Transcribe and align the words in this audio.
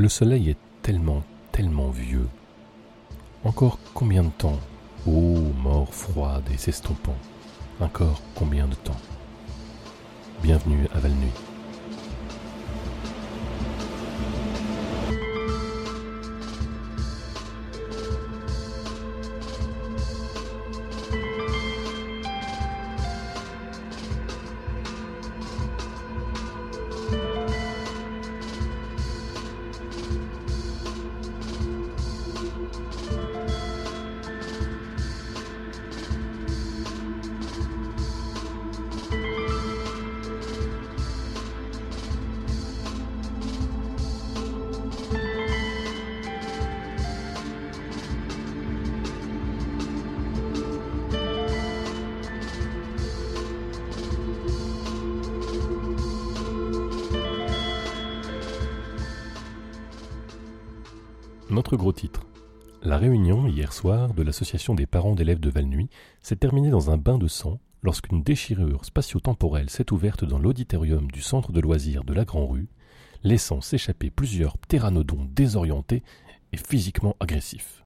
Le 0.00 0.08
soleil 0.08 0.48
est 0.48 0.56
tellement, 0.80 1.22
tellement 1.52 1.90
vieux. 1.90 2.26
Encore 3.44 3.78
combien 3.92 4.22
de 4.22 4.30
temps 4.30 4.58
Ô 5.06 5.36
mort 5.62 5.92
froide 5.92 6.44
et 6.50 6.56
s'estompant? 6.56 7.18
Encore 7.80 8.22
combien 8.34 8.66
de 8.66 8.76
temps? 8.76 8.96
Bienvenue 10.42 10.88
à 10.94 11.00
Valnuy. 11.00 11.28
Notre 61.50 61.76
gros 61.76 61.92
titre. 61.92 62.20
La 62.80 62.96
réunion, 62.96 63.48
hier 63.48 63.72
soir, 63.72 64.14
de 64.14 64.22
l'association 64.22 64.76
des 64.76 64.86
parents 64.86 65.16
d'élèves 65.16 65.40
de 65.40 65.50
Valnuy 65.50 65.88
s'est 66.22 66.36
terminée 66.36 66.70
dans 66.70 66.92
un 66.92 66.96
bain 66.96 67.18
de 67.18 67.26
sang 67.26 67.58
lorsqu'une 67.82 68.22
déchirure 68.22 68.84
spatio-temporelle 68.84 69.68
s'est 69.68 69.92
ouverte 69.92 70.24
dans 70.24 70.38
l'auditorium 70.38 71.10
du 71.10 71.20
centre 71.20 71.50
de 71.50 71.60
loisirs 71.60 72.04
de 72.04 72.14
la 72.14 72.24
Grand-Rue, 72.24 72.68
laissant 73.24 73.60
s'échapper 73.60 74.10
plusieurs 74.10 74.58
ptéranodons 74.58 75.26
désorientés 75.34 76.04
et 76.52 76.56
physiquement 76.56 77.16
agressifs. 77.18 77.82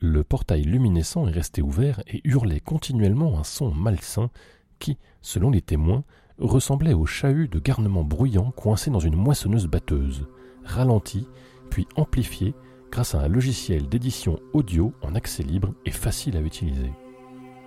Le 0.00 0.24
portail 0.24 0.62
luminescent 0.62 1.28
est 1.28 1.32
resté 1.32 1.60
ouvert 1.60 2.02
et 2.06 2.22
hurlait 2.24 2.60
continuellement 2.60 3.38
un 3.38 3.44
son 3.44 3.70
malsain 3.70 4.30
qui, 4.78 4.96
selon 5.20 5.50
les 5.50 5.60
témoins, 5.60 6.04
ressemblait 6.38 6.94
au 6.94 7.04
chahut 7.04 7.48
de 7.48 7.58
garnements 7.58 8.02
bruyants 8.02 8.50
coincés 8.50 8.90
dans 8.90 8.98
une 8.98 9.14
moissonneuse 9.14 9.66
batteuse, 9.66 10.26
ralenti 10.64 11.26
puis 11.72 11.88
amplifié 11.96 12.54
grâce 12.92 13.14
à 13.14 13.20
un 13.22 13.28
logiciel 13.28 13.88
d'édition 13.88 14.38
audio 14.52 14.92
en 15.00 15.14
accès 15.14 15.42
libre 15.42 15.72
et 15.86 15.90
facile 15.90 16.36
à 16.36 16.40
utiliser. 16.40 16.92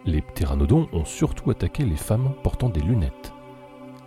Les 0.05 0.21
ptéranodons 0.21 0.87
ont 0.93 1.03
surtout 1.03 1.49
attaqué 1.49 1.83
les 1.83 1.95
femmes 1.95 2.35
portant 2.43 2.69
des 2.69 2.79
lunettes. 2.79 3.33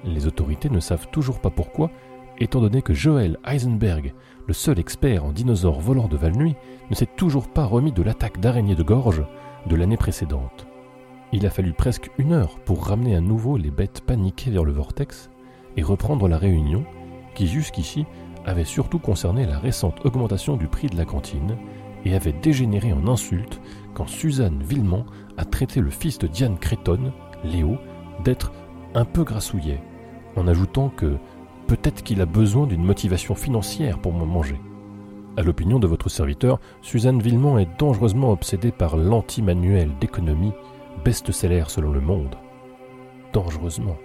Les 0.05 0.29
autorités 0.29 0.71
ne 0.71 0.79
savent 0.79 1.09
toujours 1.11 1.41
pas 1.41 1.51
pourquoi, 1.51 1.91
étant 2.39 2.61
donné 2.61 2.83
que 2.83 2.95
Joel 2.95 3.37
Heisenberg, 3.45 4.15
le 4.47 4.55
seul 4.55 4.79
expert 4.79 5.25
en 5.25 5.33
dinosaures 5.33 5.81
volants 5.81 6.07
de 6.07 6.17
Valnuy, 6.17 6.55
ne 6.89 6.95
s'est 6.95 7.09
toujours 7.17 7.49
pas 7.49 7.65
remis 7.65 7.91
de 7.91 8.03
l'attaque 8.03 8.39
d'araignées 8.39 8.77
de 8.77 8.85
gorge 8.85 9.25
de 9.67 9.75
l'année 9.75 9.97
précédente. 9.97 10.69
Il 11.33 11.45
a 11.47 11.51
fallu 11.51 11.73
presque 11.73 12.11
une 12.19 12.33
heure 12.33 12.61
pour 12.61 12.87
ramener 12.87 13.17
à 13.17 13.21
nouveau 13.21 13.57
les 13.57 13.73
bêtes 13.73 14.03
paniquées 14.03 14.53
vers 14.53 14.65
le 14.65 14.73
vortex 14.73 15.31
et 15.77 15.83
reprendre 15.83 16.29
la 16.29 16.39
réunion 16.39 16.85
qui 17.35 17.49
jusqu'ici 17.49 18.07
avait 18.49 18.65
surtout 18.65 18.99
concerné 18.99 19.47
la 19.47 19.59
récente 19.59 20.05
augmentation 20.05 20.57
du 20.57 20.67
prix 20.67 20.89
de 20.89 20.97
la 20.97 21.05
cantine 21.05 21.57
et 22.05 22.15
avait 22.15 22.33
dégénéré 22.33 22.93
en 22.93 23.07
insulte 23.07 23.61
quand 23.95 24.09
Suzanne 24.09 24.63
Villemont 24.63 25.05
a 25.37 25.45
traité 25.45 25.81
le 25.81 25.91
fils 25.91 26.19
de 26.19 26.27
Diane 26.27 26.59
Crétonne, 26.59 27.13
Léo, 27.45 27.77
d'être 28.25 28.53
un 28.95 29.05
peu 29.05 29.23
grassouillet, 29.25 29.81
en 30.37 30.49
ajoutant 30.49 30.89
que 30.89 31.19
peut-être 31.67 32.03
qu'il 32.03 32.21
a 32.23 32.27
besoin 32.27 32.67
d'une 32.67 32.85
motivation 32.85 33.35
financière 33.35 33.99
pour 33.99 34.15
me 34.15 34.25
manger. 34.25 34.61
À 35.37 35.43
l'opinion 35.43 35.79
de 35.79 35.87
votre 35.87 36.09
serviteur, 36.09 36.59
Suzanne 36.81 37.21
Villemont 37.21 37.59
est 37.59 37.79
dangereusement 37.79 38.33
obsédée 38.33 38.73
par 38.73 38.97
l'anti-manuel 38.97 39.91
d'économie, 40.01 40.53
best-seller 41.05 41.65
selon 41.69 41.93
le 41.93 42.01
monde. 42.01 42.35
Dangereusement. 43.33 43.97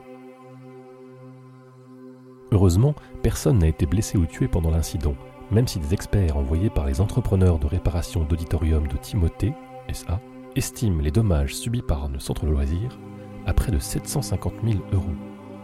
Heureusement, 2.54 2.94
personne 3.24 3.58
n'a 3.58 3.68
été 3.68 3.88
blessé 3.88 4.16
ou 4.16 4.28
tué 4.28 4.48
pendant 4.48 4.70
l'incident, 4.70 5.16
même 5.50 5.68
si 5.68 5.80
des 5.80 5.92
experts 5.92 6.38
envoyés 6.38 6.70
par 6.70 6.86
les 6.86 7.02
entrepreneurs 7.02 7.58
de 7.58 7.66
réparation 7.66 8.26
d'auditorium 8.26 8.88
de 8.88 8.96
Timothée, 8.96 9.56
SA, 9.92 10.22
estiment 10.56 11.02
les 11.02 11.10
dommages 11.10 11.56
subis 11.56 11.82
par 11.82 12.10
le 12.10 12.20
centre 12.20 12.46
de 12.46 12.52
loisirs 12.52 13.00
à 13.48 13.54
près 13.54 13.72
de 13.72 13.80
750 13.80 14.54
000 14.64 14.78
euros. 14.92 15.16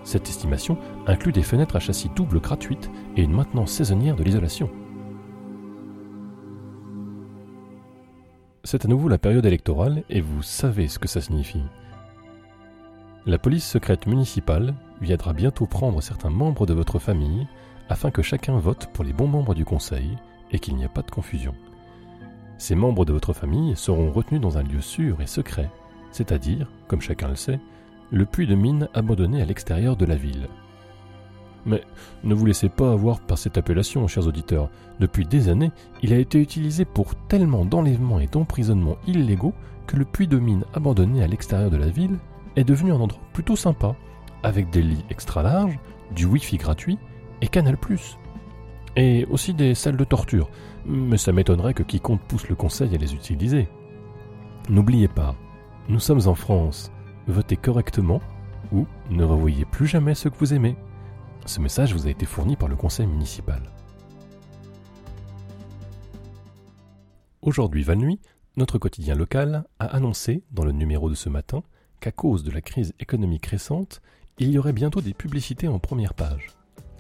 Cette 0.04 0.28
estimation 0.28 0.80
inclut 1.06 1.32
des 1.32 1.44
fenêtres 1.44 1.76
à 1.76 1.80
châssis 1.80 2.10
double 2.16 2.40
gratuites 2.40 2.90
et 3.16 3.22
une 3.22 3.34
maintenance 3.34 3.72
saisonnière 3.72 4.16
de 4.16 4.24
l'isolation. 4.24 4.72
C'est 8.64 8.84
à 8.84 8.88
nouveau 8.88 9.10
la 9.10 9.20
période 9.20 9.46
électorale 9.46 10.04
et 10.10 10.22
vous 10.22 10.42
savez 10.42 10.88
ce 10.88 10.98
que 10.98 11.08
ça 11.08 11.22
signifie. 11.22 11.62
La 13.28 13.38
police 13.38 13.68
secrète 13.68 14.08
municipale 14.08 14.74
viendra 15.02 15.34
bientôt 15.34 15.66
prendre 15.66 16.02
certains 16.02 16.30
membres 16.30 16.66
de 16.66 16.74
votre 16.74 17.00
famille 17.00 17.48
afin 17.90 18.12
que 18.12 18.22
chacun 18.22 18.58
vote 18.58 18.88
pour 18.94 19.04
les 19.04 19.14
bons 19.14 19.28
membres 19.28 19.56
du 19.56 19.66
conseil 19.66 20.18
et 20.52 20.60
qu'il 20.60 20.76
n'y 20.76 20.84
ait 20.84 20.90
pas 20.90 21.02
de 21.02 21.12
confusion. 21.12 21.54
Ces 22.58 22.76
membres 22.76 23.06
de 23.06 23.14
votre 23.14 23.34
famille 23.34 23.76
seront 23.76 24.12
retenus 24.12 24.42
dans 24.42 24.58
un 24.58 24.64
lieu 24.64 24.82
sûr 24.82 25.22
et 25.22 25.28
secret, 25.28 25.70
c'est-à-dire, 26.12 26.68
comme 26.88 27.02
chacun 27.02 27.30
le 27.30 27.36
sait, 27.36 27.60
le 28.12 28.26
puits 28.26 28.48
de 28.48 28.56
mine 28.56 28.90
abandonné 28.94 29.42
à 29.42 29.46
l'extérieur 29.46 29.96
de 29.96 30.06
la 30.06 30.16
ville. 30.16 30.48
Mais 31.66 31.84
ne 32.24 32.34
vous 32.34 32.46
laissez 32.46 32.70
pas 32.70 32.92
avoir 32.92 33.20
par 33.20 33.38
cette 33.38 33.58
appellation, 33.58 34.08
chers 34.08 34.28
auditeurs. 34.28 34.70
Depuis 35.00 35.26
des 35.26 35.50
années, 35.50 35.72
il 36.02 36.14
a 36.14 36.18
été 36.18 36.40
utilisé 36.40 36.86
pour 36.86 37.16
tellement 37.28 37.66
d'enlèvements 37.66 38.20
et 38.20 38.28
d'emprisonnements 38.28 38.98
illégaux 39.08 39.54
que 39.88 39.98
le 39.98 40.06
puits 40.06 40.28
de 40.28 40.40
mine 40.40 40.64
abandonné 40.74 41.24
à 41.24 41.28
l'extérieur 41.28 41.70
de 41.70 41.78
la 41.78 41.88
ville 41.88 42.18
est 42.56 42.64
devenu 42.64 42.92
un 42.92 43.00
endroit 43.00 43.22
plutôt 43.34 43.56
sympa, 43.56 43.96
avec 44.44 44.70
des 44.70 44.82
lits 44.82 45.06
extra 45.10 45.44
larges, 45.44 45.80
du 46.16 46.26
wifi 46.26 46.58
gratuit 46.58 46.98
et 47.42 47.48
Canal+. 47.48 47.78
Et 48.96 49.26
aussi 49.30 49.54
des 49.54 49.76
salles 49.76 49.98
de 49.98 50.04
torture, 50.04 50.50
mais 50.86 51.18
ça 51.18 51.32
m'étonnerait 51.32 51.74
que 51.74 51.84
quiconque 51.84 52.22
pousse 52.22 52.50
le 52.50 52.56
conseil 52.56 52.94
à 52.96 52.98
les 52.98 53.14
utiliser. 53.14 53.68
N'oubliez 54.70 55.08
pas, 55.08 55.36
nous 55.88 56.00
sommes 56.00 56.28
en 56.28 56.36
France, 56.36 56.92
votez 57.28 57.58
correctement 57.58 58.22
ou 58.72 58.86
ne 59.10 59.24
revoyez 59.24 59.66
plus 59.66 59.88
jamais 59.88 60.16
ceux 60.16 60.30
que 60.30 60.38
vous 60.38 60.54
aimez. 60.54 60.76
Ce 61.46 61.60
message 61.60 61.94
vous 61.94 62.08
a 62.08 62.12
été 62.12 62.26
fourni 62.26 62.56
par 62.56 62.70
le 62.70 62.76
conseil 62.76 63.08
municipal. 63.08 63.62
Aujourd'hui 67.42 67.84
Valnuy, 67.84 68.20
notre 68.58 68.78
quotidien 68.78 69.16
local 69.16 69.66
a 69.80 69.86
annoncé, 69.86 70.44
dans 70.52 70.66
le 70.66 70.74
numéro 70.74 71.10
de 71.10 71.16
ce 71.16 71.30
matin, 71.30 71.64
qu'à 72.00 72.12
cause 72.12 72.44
de 72.44 72.52
la 72.52 72.62
crise 72.62 72.94
économique 73.00 73.46
récente, 73.46 74.02
il 74.40 74.52
y 74.52 74.58
aurait 74.58 74.74
bientôt 74.74 75.02
des 75.02 75.14
publicités 75.14 75.68
en 75.68 75.80
première 75.80 76.14
page. 76.14 76.48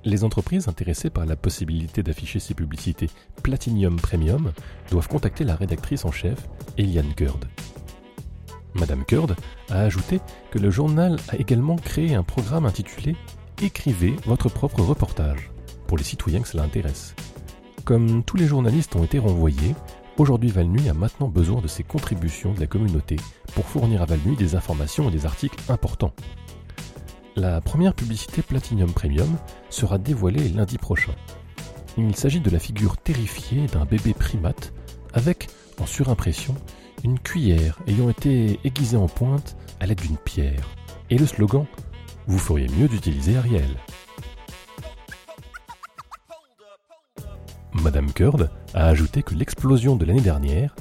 Les 0.03 0.23
entreprises 0.23 0.67
intéressées 0.67 1.09
par 1.09 1.25
la 1.25 1.35
possibilité 1.35 2.03
d'afficher 2.03 2.39
ces 2.39 2.53
publicités 2.53 3.09
Platinum 3.43 3.95
Premium 3.95 4.51
doivent 4.91 5.07
contacter 5.07 5.43
la 5.45 5.55
rédactrice 5.55 6.05
en 6.05 6.11
chef, 6.11 6.47
Eliane 6.77 7.13
Kurd. 7.15 7.45
Madame 8.75 9.03
Kurd 9.05 9.35
a 9.69 9.81
ajouté 9.81 10.19
que 10.51 10.59
le 10.59 10.69
journal 10.69 11.17
a 11.29 11.37
également 11.37 11.75
créé 11.75 12.13
un 12.13 12.23
programme 12.23 12.65
intitulé 12.65 13.15
Écrivez 13.61 14.15
votre 14.25 14.47
propre 14.47 14.81
reportage, 14.81 15.51
pour 15.87 15.97
les 15.97 16.03
citoyens 16.03 16.41
que 16.41 16.47
cela 16.47 16.63
intéresse. 16.63 17.13
Comme 17.83 18.23
tous 18.23 18.37
les 18.37 18.47
journalistes 18.47 18.95
ont 18.95 19.03
été 19.03 19.19
renvoyés, 19.19 19.75
aujourd'hui 20.17 20.49
Valnuy 20.49 20.87
a 20.87 20.93
maintenant 20.93 21.27
besoin 21.27 21.59
de 21.61 21.67
ces 21.67 21.83
contributions 21.83 22.53
de 22.53 22.59
la 22.61 22.67
communauté 22.67 23.17
pour 23.55 23.65
fournir 23.65 24.01
à 24.01 24.05
Valnuy 24.05 24.37
des 24.37 24.55
informations 24.55 25.09
et 25.09 25.11
des 25.11 25.25
articles 25.25 25.59
importants. 25.69 26.13
La 27.35 27.61
première 27.61 27.93
publicité 27.93 28.41
Platinum 28.41 28.91
Premium 28.91 29.37
sera 29.69 29.97
dévoilée 29.97 30.49
lundi 30.49 30.77
prochain. 30.77 31.13
Il 31.97 32.15
s'agit 32.15 32.39
de 32.39 32.49
la 32.49 32.59
figure 32.59 32.97
terrifiée 32.97 33.67
d'un 33.67 33.85
bébé 33.85 34.13
primate 34.13 34.73
avec, 35.13 35.47
en 35.79 35.85
surimpression, 35.85 36.55
une 37.03 37.19
cuillère 37.19 37.79
ayant 37.87 38.09
été 38.09 38.59
aiguisée 38.63 38.97
en 38.97 39.07
pointe 39.07 39.55
à 39.79 39.85
l'aide 39.85 40.01
d'une 40.01 40.17
pierre. 40.17 40.67
Et 41.09 41.17
le 41.17 41.25
slogan 41.25 41.65
Vous 42.27 42.39
feriez 42.39 42.67
mieux 42.69 42.87
d'utiliser 42.87 43.37
Ariel. 43.37 43.77
Madame 47.73 48.11
Kurd 48.11 48.49
a 48.73 48.87
ajouté 48.87 49.23
que 49.23 49.35
l'explosion 49.35 49.95
de 49.95 50.05
l'année 50.05 50.19
dernière, 50.19 50.75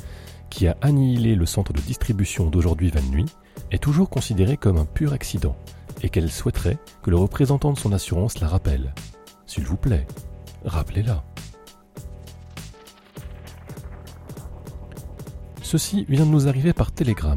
qui 0.51 0.67
a 0.67 0.77
annihilé 0.81 1.35
le 1.35 1.47
centre 1.47 1.73
de 1.73 1.81
distribution 1.81 2.47
d'aujourd'hui 2.47 2.91
Van 2.91 3.03
Nuit, 3.13 3.33
est 3.71 3.83
toujours 3.83 4.09
considérée 4.09 4.57
comme 4.57 4.79
un 4.79 4.87
pur 4.87 5.13
accident 5.13 5.57
et 6.03 6.09
qu'elle 6.09 6.31
souhaiterait 6.31 6.79
que 7.03 7.11
le 7.11 7.17
représentant 7.17 7.73
de 7.73 7.79
son 7.79 7.93
assurance 7.93 8.41
la 8.41 8.49
rappelle. 8.49 8.95
S'il 9.47 9.65
vous 9.65 9.77
plaît, 9.77 10.07
rappelez-la. 10.65 11.25
Ceci 15.63 16.07
vient 16.09 16.25
de 16.25 16.31
nous 16.31 16.49
arriver 16.49 16.73
par 16.73 16.93
télégramme. 16.93 17.37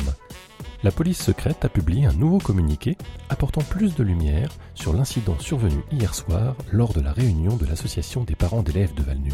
La 0.84 0.92
police 0.92 1.22
secrète 1.22 1.64
a 1.66 1.70
publié 1.70 2.06
un 2.06 2.14
nouveau 2.14 2.40
communiqué 2.40 2.98
apportant 3.30 3.62
plus 3.62 3.94
de 3.94 4.04
lumière 4.04 4.50
sur 4.74 4.94
l'incident 4.94 5.38
survenu 5.38 5.84
hier 5.92 6.16
soir 6.16 6.56
lors 6.72 6.94
de 6.94 7.02
la 7.02 7.12
réunion 7.12 7.56
de 7.56 7.66
l'association 7.66 8.24
des 8.24 8.36
parents 8.36 8.64
d'élèves 8.64 8.94
de 8.96 9.04
Valnu. 9.04 9.34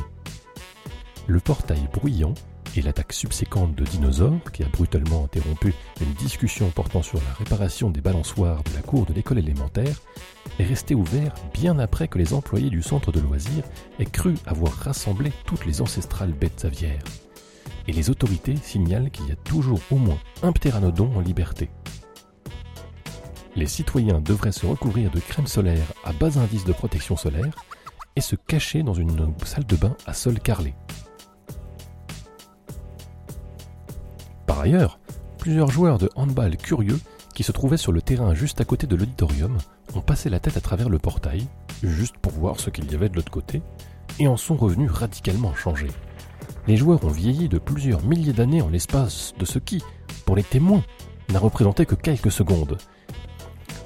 Le 1.28 1.40
portail 1.40 1.88
bruyant 1.94 2.34
et 2.78 2.82
l'attaque 2.82 3.14
subséquente 3.14 3.76
de 3.76 3.84
dinosaures, 3.84 4.52
qui 4.54 4.64
a 4.64 4.68
brutalement 4.68 5.24
interrompu 5.24 5.74
une 6.00 6.14
discussion 6.14 6.70
portant 6.70 7.02
sur 7.02 7.18
la 7.20 7.34
réparation 7.34 7.90
des 7.90 8.02
balançoires 8.02 8.64
de 8.64 8.74
la 8.76 8.82
cour 8.82 9.06
de 9.06 9.14
l'école 9.14 9.40
élémentaire, 9.40 9.96
est 10.60 10.64
resté 10.64 10.94
ouvert 10.94 11.34
bien 11.54 11.80
après 11.80 12.08
que 12.08 12.18
les 12.18 12.34
employés 12.34 12.70
du 12.70 12.84
centre 12.84 13.12
de 13.12 13.20
loisirs 13.20 13.64
aient 14.00 14.06
cru 14.06 14.36
avoir 14.46 14.72
rassemblé 14.74 15.32
toutes 15.46 15.66
les 15.66 15.82
ancestrales 15.82 16.34
bêtes 16.34 16.66
aviaires. 16.66 17.04
Et 17.88 17.94
les 17.94 18.10
autorités 18.10 18.56
signalent 18.58 19.12
qu'il 19.12 19.28
y 19.28 19.32
a 19.32 19.36
toujours 19.36 19.80
au 19.92 19.96
moins 19.96 20.20
un 20.44 20.52
ptéranodon 20.52 21.12
en 21.16 21.22
liberté. 21.22 21.70
Les 23.56 23.68
citoyens 23.68 24.22
devraient 24.22 24.52
se 24.52 24.66
recouvrir 24.68 25.10
de 25.10 25.20
crème 25.20 25.48
solaire 25.48 25.94
à 26.04 26.14
bas 26.14 26.38
indice 26.38 26.66
de 26.66 26.74
protection 26.74 27.18
solaire 27.18 27.56
et 28.16 28.22
se 28.22 28.36
cacher 28.36 28.84
dans 28.84 28.94
une 28.94 29.34
salle 29.46 29.66
de 29.66 29.76
bain 29.76 29.96
à 30.06 30.14
sol 30.14 30.40
carrelé. 30.40 30.76
Par 34.58 34.64
ailleurs, 34.64 34.98
plusieurs 35.38 35.70
joueurs 35.70 36.00
de 36.00 36.10
handball 36.16 36.58
curieux 36.58 37.00
qui 37.36 37.44
se 37.44 37.52
trouvaient 37.52 37.78
sur 37.78 37.92
le 37.92 38.02
terrain 38.02 38.34
juste 38.34 38.60
à 38.60 38.66
côté 38.66 38.88
de 38.88 38.96
l'auditorium 38.96 39.56
ont 39.94 40.02
passé 40.02 40.32
la 40.32 40.40
tête 40.40 40.58
à 40.58 40.62
travers 40.62 40.90
le 40.90 40.98
portail, 40.98 41.46
juste 41.84 42.18
pour 42.18 42.32
voir 42.32 42.60
ce 42.60 42.72
qu'il 42.72 42.92
y 42.92 42.96
avait 42.96 43.08
de 43.08 43.16
l'autre 43.16 43.30
côté, 43.30 43.62
et 44.18 44.28
en 44.28 44.36
sont 44.36 44.56
revenus 44.56 44.90
radicalement 44.90 45.54
changés. 45.54 45.92
Les 46.66 46.76
joueurs 46.76 47.04
ont 47.04 47.12
vieilli 47.12 47.50
de 47.50 47.60
plusieurs 47.60 48.02
milliers 48.02 48.34
d'années 48.34 48.64
en 48.64 48.70
l'espace 48.70 49.36
de 49.38 49.46
ce 49.46 49.60
qui, 49.60 49.84
pour 50.26 50.36
les 50.36 50.42
témoins, 50.42 50.84
n'a 51.30 51.38
représenté 51.38 51.86
que 51.86 51.94
quelques 51.94 52.32
secondes. 52.32 52.80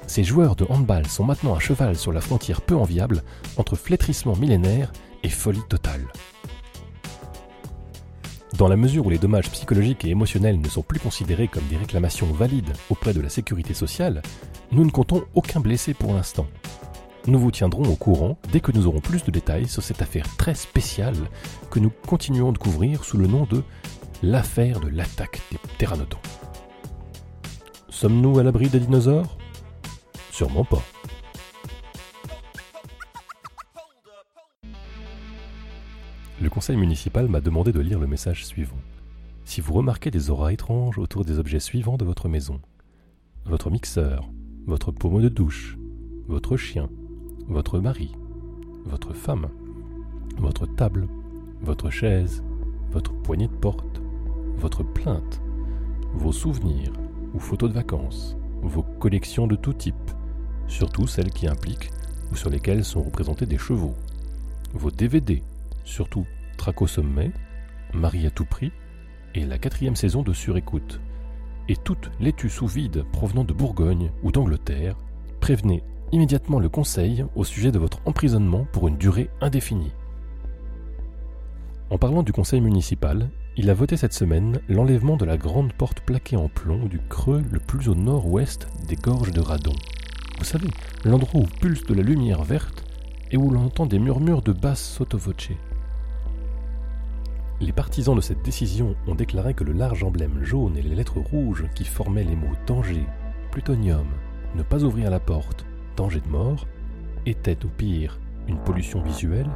Ces 0.06 0.24
joueurs 0.24 0.56
de 0.56 0.64
handball 0.70 1.06
sont 1.06 1.24
maintenant 1.24 1.54
à 1.54 1.60
cheval 1.60 1.98
sur 1.98 2.12
la 2.12 2.22
frontière 2.22 2.62
peu 2.62 2.76
enviable 2.76 3.22
entre 3.58 3.76
flétrissement 3.76 4.36
millénaire 4.36 4.90
et 5.22 5.28
folie 5.28 5.68
totale. 5.68 6.06
Dans 8.58 8.68
la 8.68 8.76
mesure 8.76 9.06
où 9.06 9.10
les 9.10 9.18
dommages 9.18 9.50
psychologiques 9.50 10.04
et 10.04 10.10
émotionnels 10.10 10.60
ne 10.60 10.68
sont 10.68 10.82
plus 10.82 11.00
considérés 11.00 11.48
comme 11.48 11.66
des 11.68 11.76
réclamations 11.76 12.26
valides 12.26 12.74
auprès 12.90 13.14
de 13.14 13.20
la 13.20 13.30
sécurité 13.30 13.72
sociale, 13.72 14.20
nous 14.72 14.84
ne 14.84 14.90
comptons 14.90 15.24
aucun 15.34 15.60
blessé 15.60 15.94
pour 15.94 16.12
l'instant. 16.12 16.46
Nous 17.26 17.38
vous 17.38 17.50
tiendrons 17.50 17.84
au 17.84 17.96
courant 17.96 18.36
dès 18.52 18.60
que 18.60 18.72
nous 18.72 18.86
aurons 18.86 19.00
plus 19.00 19.24
de 19.24 19.30
détails 19.30 19.68
sur 19.68 19.82
cette 19.82 20.02
affaire 20.02 20.26
très 20.36 20.54
spéciale 20.54 21.16
que 21.70 21.78
nous 21.78 21.92
continuons 22.06 22.52
de 22.52 22.58
couvrir 22.58 23.04
sous 23.04 23.16
le 23.16 23.26
nom 23.26 23.46
de 23.46 23.62
l'affaire 24.22 24.80
de 24.80 24.88
l'attaque 24.88 25.40
des 25.50 25.58
pteranodons. 25.58 26.18
Sommes-nous 27.88 28.38
à 28.38 28.42
l'abri 28.42 28.68
des 28.68 28.80
dinosaures? 28.80 29.38
Sûrement 30.30 30.64
pas. 30.64 30.82
Le 36.42 36.50
conseil 36.50 36.76
municipal 36.76 37.28
m'a 37.28 37.40
demandé 37.40 37.70
de 37.70 37.78
lire 37.78 38.00
le 38.00 38.08
message 38.08 38.44
suivant. 38.44 38.80
Si 39.44 39.60
vous 39.60 39.74
remarquez 39.74 40.10
des 40.10 40.28
auras 40.28 40.52
étranges 40.52 40.98
autour 40.98 41.24
des 41.24 41.38
objets 41.38 41.60
suivants 41.60 41.96
de 41.96 42.04
votre 42.04 42.28
maison, 42.28 42.60
votre 43.44 43.70
mixeur, 43.70 44.28
votre 44.66 44.90
pommeau 44.90 45.20
de 45.20 45.28
douche, 45.28 45.78
votre 46.26 46.56
chien, 46.56 46.90
votre 47.46 47.78
mari, 47.78 48.10
votre 48.84 49.14
femme, 49.14 49.50
votre 50.36 50.66
table, 50.66 51.06
votre 51.60 51.90
chaise, 51.90 52.42
votre 52.90 53.12
poignée 53.12 53.46
de 53.46 53.54
porte, 53.54 54.02
votre 54.56 54.82
plainte, 54.82 55.40
vos 56.12 56.32
souvenirs 56.32 56.92
ou 57.34 57.38
photos 57.38 57.70
de 57.70 57.74
vacances, 57.76 58.36
vos 58.62 58.82
collections 58.82 59.46
de 59.46 59.54
tout 59.54 59.74
type, 59.74 60.10
surtout 60.66 61.06
celles 61.06 61.30
qui 61.30 61.46
impliquent 61.46 61.92
ou 62.32 62.36
sur 62.36 62.50
lesquelles 62.50 62.84
sont 62.84 63.04
représentés 63.04 63.46
des 63.46 63.58
chevaux, 63.58 63.94
vos 64.74 64.90
DVD, 64.90 65.40
surtout 65.84 66.26
Traco 66.56 66.86
Sommet, 66.86 67.32
Marie 67.92 68.26
à 68.26 68.30
tout 68.30 68.44
prix 68.44 68.72
et 69.34 69.44
la 69.44 69.58
quatrième 69.58 69.96
saison 69.96 70.22
de 70.22 70.32
Surécoute. 70.32 71.00
Et 71.68 71.76
toute 71.76 72.10
laitue 72.20 72.50
sous 72.50 72.66
vide 72.66 73.04
provenant 73.12 73.44
de 73.44 73.52
Bourgogne 73.52 74.10
ou 74.22 74.32
d'Angleterre, 74.32 74.96
prévenez 75.40 75.82
immédiatement 76.12 76.58
le 76.58 76.68
conseil 76.68 77.24
au 77.34 77.44
sujet 77.44 77.72
de 77.72 77.78
votre 77.78 78.00
emprisonnement 78.04 78.66
pour 78.72 78.88
une 78.88 78.98
durée 78.98 79.30
indéfinie. 79.40 79.92
En 81.90 81.98
parlant 81.98 82.22
du 82.22 82.32
conseil 82.32 82.60
municipal, 82.60 83.30
il 83.56 83.68
a 83.68 83.74
voté 83.74 83.96
cette 83.96 84.14
semaine 84.14 84.60
l'enlèvement 84.68 85.16
de 85.16 85.26
la 85.26 85.36
grande 85.36 85.74
porte 85.74 86.00
plaquée 86.00 86.36
en 86.36 86.48
plomb 86.48 86.86
du 86.86 87.00
creux 87.08 87.42
le 87.50 87.58
plus 87.58 87.88
au 87.88 87.94
nord-ouest 87.94 88.66
des 88.88 88.96
gorges 88.96 89.32
de 89.32 89.40
Radon. 89.40 89.74
Vous 90.38 90.44
savez, 90.44 90.68
l'endroit 91.04 91.42
où 91.42 91.46
pulse 91.60 91.84
de 91.84 91.94
la 91.94 92.02
lumière 92.02 92.44
verte 92.44 92.84
et 93.30 93.36
où 93.36 93.50
l'on 93.50 93.66
entend 93.66 93.86
des 93.86 93.98
murmures 93.98 94.42
de 94.42 94.52
basse 94.52 94.82
sotto. 94.82 95.18
Les 97.62 97.70
partisans 97.70 98.16
de 98.16 98.20
cette 98.20 98.42
décision 98.42 98.96
ont 99.06 99.14
déclaré 99.14 99.54
que 99.54 99.62
le 99.62 99.72
large 99.72 100.02
emblème 100.02 100.42
jaune 100.42 100.76
et 100.76 100.82
les 100.82 100.96
lettres 100.96 101.20
rouges 101.20 101.64
qui 101.76 101.84
formaient 101.84 102.24
les 102.24 102.34
mots 102.34 102.56
danger, 102.66 103.06
plutonium, 103.52 104.08
ne 104.56 104.64
pas 104.64 104.82
ouvrir 104.82 105.10
la 105.10 105.20
porte, 105.20 105.64
danger 105.96 106.20
de 106.20 106.28
mort, 106.28 106.66
étaient 107.24 107.64
au 107.64 107.68
pire 107.68 108.18
une 108.48 108.58
pollution 108.58 109.00
visuelle 109.00 109.48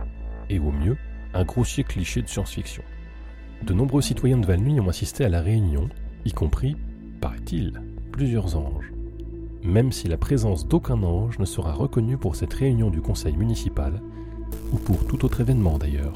et 0.49 0.61
au 0.61 0.71
mieux 0.71 0.97
un 1.35 1.43
grossier 1.43 1.83
cliché 1.83 2.23
de 2.23 2.29
science-fiction. 2.29 2.85
De 3.65 3.75
nombreux 3.75 4.03
citoyens 4.03 4.39
de 4.39 4.47
Valnuy 4.47 4.79
ont 4.79 4.89
assisté 4.89 5.25
à 5.25 5.29
la 5.29 5.41
réunion, 5.41 5.89
y 6.25 6.33
compris, 6.33 6.77
paraît-il, 7.21 7.83
plusieurs 8.13 8.57
anges. 8.57 8.93
Même 9.65 9.91
si 9.91 10.07
la 10.07 10.17
présence 10.17 10.69
d'aucun 10.69 11.03
ange 11.03 11.41
ne 11.41 11.45
sera 11.45 11.73
reconnue 11.73 12.19
pour 12.19 12.37
cette 12.37 12.55
réunion 12.55 12.89
du 12.89 13.01
conseil 13.01 13.37
municipal, 13.37 14.01
ou 14.73 14.77
pour 14.77 15.05
tout 15.09 15.25
autre 15.25 15.41
événement 15.41 15.77
d'ailleurs. 15.77 16.15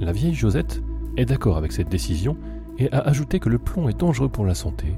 La 0.00 0.12
vieille 0.12 0.34
Josette 0.34 0.82
est 1.18 1.26
d'accord 1.26 1.58
avec 1.58 1.72
cette 1.72 1.90
décision 1.90 2.38
et 2.78 2.90
a 2.90 3.00
ajouté 3.00 3.38
que 3.38 3.50
le 3.50 3.58
plomb 3.58 3.86
est 3.90 4.00
dangereux 4.00 4.30
pour 4.30 4.46
la 4.46 4.54
santé 4.54 4.96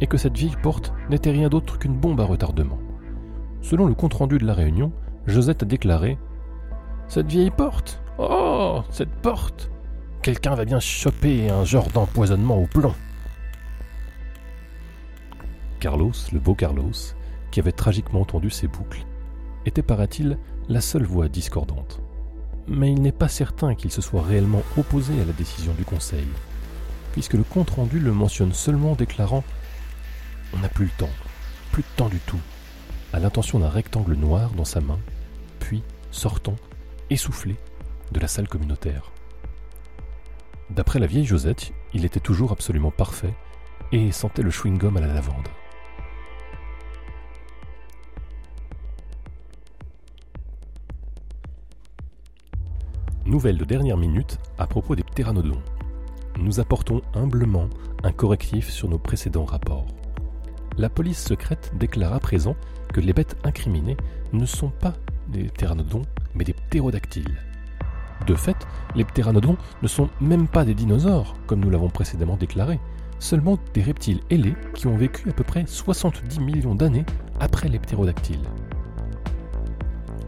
et 0.00 0.06
que 0.06 0.16
cette 0.16 0.38
vieille 0.38 0.56
porte 0.62 0.94
n'était 1.10 1.32
rien 1.32 1.50
d'autre 1.50 1.78
qu'une 1.78 1.98
bombe 1.98 2.18
à 2.18 2.24
retardement. 2.24 2.78
Selon 3.60 3.84
le 3.84 3.92
compte-rendu 3.92 4.38
de 4.38 4.46
la 4.46 4.54
réunion, 4.54 4.90
Josette 5.26 5.64
a 5.64 5.66
déclaré 5.66 6.16
Cette 7.08 7.26
vieille 7.26 7.50
porte 7.50 8.00
Oh, 8.16 8.80
cette 8.88 9.12
porte 9.20 9.70
Quelqu'un 10.22 10.54
va 10.54 10.64
bien 10.64 10.80
choper 10.80 11.50
un 11.50 11.66
genre 11.66 11.88
d'empoisonnement 11.88 12.56
au 12.56 12.66
plomb. 12.66 12.94
Carlos, 15.78 16.12
le 16.32 16.38
beau 16.38 16.54
Carlos, 16.54 16.92
qui 17.50 17.60
avait 17.60 17.72
tragiquement 17.72 18.24
tendu 18.24 18.48
ses 18.48 18.66
boucles, 18.66 19.04
était, 19.66 19.82
paraît-il, 19.82 20.38
la 20.70 20.80
seule 20.80 21.04
voix 21.04 21.28
discordante 21.28 22.00
mais 22.68 22.92
il 22.92 23.00
n'est 23.00 23.12
pas 23.12 23.28
certain 23.28 23.74
qu'il 23.74 23.90
se 23.90 24.02
soit 24.02 24.22
réellement 24.22 24.62
opposé 24.76 25.20
à 25.20 25.24
la 25.24 25.32
décision 25.32 25.72
du 25.74 25.84
Conseil, 25.84 26.26
puisque 27.12 27.34
le 27.34 27.44
compte-rendu 27.44 27.98
le 27.98 28.12
mentionne 28.12 28.52
seulement 28.52 28.94
déclarant 28.94 29.44
On 30.54 30.58
n'a 30.58 30.68
plus 30.68 30.86
le 30.86 30.90
temps, 30.98 31.10
plus 31.72 31.82
de 31.82 31.88
temps 31.96 32.08
du 32.08 32.18
tout, 32.20 32.40
à 33.12 33.18
l'intention 33.18 33.58
d'un 33.58 33.68
rectangle 33.68 34.14
noir 34.14 34.50
dans 34.50 34.64
sa 34.64 34.80
main, 34.80 34.98
puis 35.60 35.82
sortant, 36.10 36.56
essoufflé, 37.10 37.56
de 38.12 38.20
la 38.20 38.28
salle 38.28 38.48
communautaire. 38.48 39.10
D'après 40.70 40.98
la 40.98 41.06
vieille 41.06 41.24
Josette, 41.24 41.72
il 41.94 42.04
était 42.04 42.20
toujours 42.20 42.52
absolument 42.52 42.90
parfait 42.90 43.34
et 43.92 44.12
sentait 44.12 44.42
le 44.42 44.50
chewing-gum 44.50 44.96
à 44.96 45.00
la 45.00 45.14
lavande. 45.14 45.48
Nouvelle 53.28 53.58
de 53.58 53.66
dernière 53.66 53.98
minute 53.98 54.38
à 54.56 54.66
propos 54.66 54.96
des 54.96 55.02
pteranodons. 55.02 55.60
Nous 56.38 56.60
apportons 56.60 57.02
humblement 57.12 57.68
un 58.02 58.10
correctif 58.10 58.70
sur 58.70 58.88
nos 58.88 58.96
précédents 58.96 59.44
rapports. 59.44 59.86
La 60.78 60.88
police 60.88 61.22
secrète 61.22 61.70
déclare 61.76 62.14
à 62.14 62.20
présent 62.20 62.56
que 62.90 63.02
les 63.02 63.12
bêtes 63.12 63.36
incriminées 63.44 63.98
ne 64.32 64.46
sont 64.46 64.70
pas 64.70 64.94
des 65.28 65.44
pteranodons, 65.44 66.06
mais 66.34 66.44
des 66.44 66.54
ptérodactyles. 66.54 67.36
De 68.26 68.34
fait, 68.34 68.56
les 68.94 69.04
pteranodons 69.04 69.58
ne 69.82 69.88
sont 69.88 70.08
même 70.22 70.48
pas 70.48 70.64
des 70.64 70.74
dinosaures, 70.74 71.34
comme 71.46 71.60
nous 71.60 71.68
l'avons 71.68 71.90
précédemment 71.90 72.38
déclaré, 72.38 72.80
seulement 73.18 73.58
des 73.74 73.82
reptiles 73.82 74.22
ailés 74.30 74.56
qui 74.72 74.86
ont 74.86 74.96
vécu 74.96 75.28
à 75.28 75.34
peu 75.34 75.44
près 75.44 75.66
70 75.66 76.40
millions 76.40 76.74
d'années 76.74 77.04
après 77.40 77.68
les 77.68 77.78
ptérodactyles. 77.78 78.48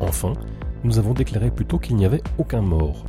Enfin, 0.00 0.34
nous 0.84 0.98
avons 0.98 1.12
déclaré 1.12 1.50
plutôt 1.50 1.78
qu'il 1.78 1.96
n'y 1.96 2.04
avait 2.04 2.22
aucun 2.38 2.62
mort, 2.62 3.04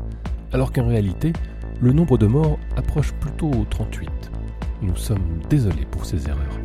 alors 0.52 0.74
qu'en 0.74 0.88
réalité, 0.88 1.34
le 1.80 1.94
nombre 1.94 2.18
de 2.18 2.28
morts 2.28 2.60
approche 2.76 3.14
plutôt 3.14 3.50
aux 3.50 3.66
38. 3.66 4.10
Nous 4.82 4.96
sommes 4.96 5.40
désolés 5.50 5.86
pour 5.86 6.06
ces 6.06 6.28
erreurs. 6.28 6.60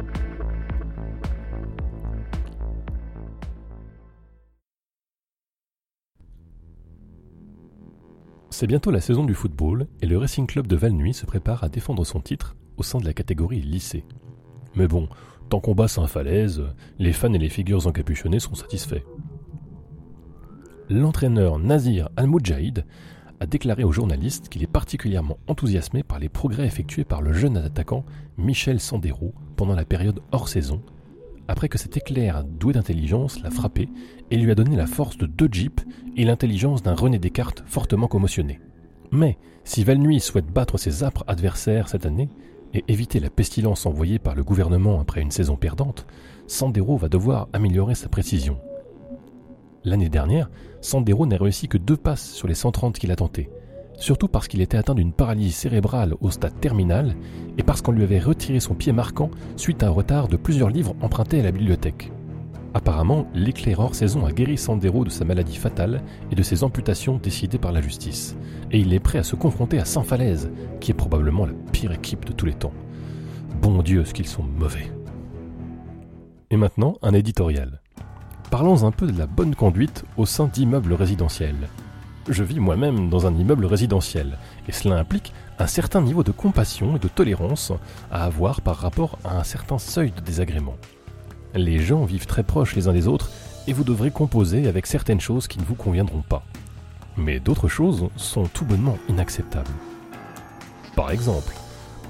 C'est 8.50 8.66
bientôt 8.66 8.90
la 8.90 9.02
saison 9.02 9.24
du 9.24 9.34
football 9.34 9.86
et 10.00 10.06
le 10.06 10.16
Racing 10.16 10.46
Club 10.46 10.66
de 10.66 10.76
Valnuy 10.76 11.12
se 11.12 11.26
prépare 11.26 11.62
à 11.62 11.68
défendre 11.68 12.04
son 12.04 12.20
titre 12.20 12.56
au 12.78 12.82
sein 12.82 12.98
de 12.98 13.04
la 13.04 13.12
catégorie 13.12 13.60
lycée. 13.60 14.04
Mais 14.74 14.88
bon, 14.88 15.10
tant 15.50 15.60
qu'on 15.60 15.74
bat 15.74 15.88
Saint-Falaise, 15.88 16.62
les 16.98 17.12
fans 17.12 17.32
et 17.34 17.38
les 17.38 17.50
figures 17.50 17.86
encapuchonnées 17.86 18.40
sont 18.40 18.54
satisfaits. 18.54 19.02
L'entraîneur 20.88 21.58
Nazir 21.58 22.08
Al-Moudjahid 22.16 22.84
a 23.40 23.46
déclaré 23.46 23.82
aux 23.82 23.90
journalistes 23.90 24.48
qu'il 24.48 24.62
est 24.62 24.68
particulièrement 24.68 25.38
enthousiasmé 25.48 26.04
par 26.04 26.20
les 26.20 26.28
progrès 26.28 26.64
effectués 26.64 27.04
par 27.04 27.22
le 27.22 27.32
jeune 27.32 27.56
attaquant 27.56 28.04
Michel 28.38 28.78
Sandero 28.78 29.34
pendant 29.56 29.74
la 29.74 29.84
période 29.84 30.20
hors 30.30 30.48
saison, 30.48 30.80
après 31.48 31.68
que 31.68 31.76
cet 31.76 31.96
éclair 31.96 32.44
doué 32.44 32.72
d'intelligence 32.72 33.42
l'a 33.42 33.50
frappé 33.50 33.88
et 34.30 34.36
lui 34.36 34.52
a 34.52 34.54
donné 34.54 34.76
la 34.76 34.86
force 34.86 35.18
de 35.18 35.26
deux 35.26 35.48
jeeps 35.50 35.84
et 36.16 36.24
l'intelligence 36.24 36.84
d'un 36.84 36.94
René 36.94 37.18
Descartes 37.18 37.64
fortement 37.66 38.06
commotionné. 38.06 38.60
Mais 39.10 39.38
si 39.64 39.82
Valnuy 39.82 40.20
souhaite 40.20 40.52
battre 40.52 40.78
ses 40.78 41.02
âpres 41.02 41.24
adversaires 41.26 41.88
cette 41.88 42.06
année 42.06 42.28
et 42.74 42.84
éviter 42.86 43.18
la 43.18 43.30
pestilence 43.30 43.86
envoyée 43.86 44.20
par 44.20 44.36
le 44.36 44.44
gouvernement 44.44 45.00
après 45.00 45.20
une 45.20 45.32
saison 45.32 45.56
perdante, 45.56 46.06
Sandero 46.46 46.96
va 46.96 47.08
devoir 47.08 47.48
améliorer 47.52 47.96
sa 47.96 48.08
précision. 48.08 48.58
L'année 49.86 50.08
dernière, 50.08 50.50
Sandero 50.80 51.26
n'a 51.26 51.36
réussi 51.36 51.68
que 51.68 51.78
deux 51.78 51.96
passes 51.96 52.32
sur 52.32 52.48
les 52.48 52.54
130 52.54 52.98
qu'il 52.98 53.12
a 53.12 53.16
tentées, 53.16 53.50
surtout 53.96 54.26
parce 54.26 54.48
qu'il 54.48 54.60
était 54.60 54.76
atteint 54.76 54.96
d'une 54.96 55.12
paralysie 55.12 55.52
cérébrale 55.52 56.16
au 56.20 56.32
stade 56.32 56.58
terminal 56.60 57.14
et 57.56 57.62
parce 57.62 57.82
qu'on 57.82 57.92
lui 57.92 58.02
avait 58.02 58.18
retiré 58.18 58.58
son 58.58 58.74
pied 58.74 58.90
marquant 58.90 59.30
suite 59.54 59.84
à 59.84 59.86
un 59.86 59.90
retard 59.90 60.26
de 60.26 60.36
plusieurs 60.36 60.70
livres 60.70 60.96
empruntés 61.02 61.38
à 61.38 61.44
la 61.44 61.52
bibliothèque. 61.52 62.10
Apparemment, 62.74 63.28
l'éclair 63.32 63.78
hors 63.78 63.94
saison 63.94 64.26
a 64.26 64.32
guéri 64.32 64.58
Sandero 64.58 65.04
de 65.04 65.10
sa 65.10 65.24
maladie 65.24 65.56
fatale 65.56 66.02
et 66.32 66.34
de 66.34 66.42
ses 66.42 66.64
amputations 66.64 67.18
décidées 67.22 67.56
par 67.56 67.70
la 67.70 67.80
justice, 67.80 68.36
et 68.72 68.80
il 68.80 68.92
est 68.92 68.98
prêt 68.98 69.20
à 69.20 69.22
se 69.22 69.36
confronter 69.36 69.78
à 69.78 69.84
Saint-Falaise, 69.84 70.50
qui 70.80 70.90
est 70.90 70.94
probablement 70.94 71.46
la 71.46 71.54
pire 71.70 71.92
équipe 71.92 72.24
de 72.24 72.32
tous 72.32 72.46
les 72.46 72.54
temps. 72.54 72.74
Bon 73.62 73.82
Dieu, 73.82 74.04
ce 74.04 74.12
qu'ils 74.12 74.26
sont 74.26 74.42
mauvais. 74.42 74.90
Et 76.50 76.56
maintenant, 76.56 76.96
un 77.02 77.14
éditorial. 77.14 77.82
Parlons 78.50 78.84
un 78.84 78.92
peu 78.92 79.06
de 79.10 79.18
la 79.18 79.26
bonne 79.26 79.56
conduite 79.56 80.04
au 80.16 80.24
sein 80.24 80.46
d'immeubles 80.46 80.94
résidentiels. 80.94 81.68
Je 82.28 82.44
vis 82.44 82.60
moi-même 82.60 83.10
dans 83.10 83.26
un 83.26 83.34
immeuble 83.34 83.66
résidentiel, 83.66 84.38
et 84.68 84.72
cela 84.72 84.96
implique 84.96 85.32
un 85.58 85.66
certain 85.66 86.00
niveau 86.00 86.22
de 86.22 86.30
compassion 86.30 86.96
et 86.96 86.98
de 87.00 87.08
tolérance 87.08 87.72
à 88.10 88.24
avoir 88.24 88.60
par 88.60 88.76
rapport 88.76 89.18
à 89.24 89.36
un 89.38 89.44
certain 89.44 89.78
seuil 89.78 90.12
de 90.12 90.20
désagrément. 90.20 90.76
Les 91.54 91.80
gens 91.80 92.04
vivent 92.04 92.26
très 92.26 92.44
proches 92.44 92.76
les 92.76 92.86
uns 92.86 92.92
des 92.92 93.08
autres, 93.08 93.30
et 93.66 93.72
vous 93.72 93.84
devrez 93.84 94.12
composer 94.12 94.68
avec 94.68 94.86
certaines 94.86 95.20
choses 95.20 95.48
qui 95.48 95.58
ne 95.58 95.64
vous 95.64 95.74
conviendront 95.74 96.22
pas. 96.22 96.44
Mais 97.16 97.40
d'autres 97.40 97.68
choses 97.68 98.08
sont 98.16 98.44
tout 98.44 98.64
bonnement 98.64 98.98
inacceptables. 99.08 99.70
Par 100.94 101.10
exemple, 101.10 101.54